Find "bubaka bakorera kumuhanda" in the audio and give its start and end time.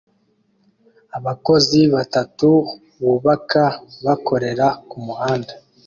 3.03-5.53